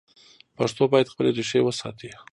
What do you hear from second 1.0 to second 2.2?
خپلې ریښې وساتي.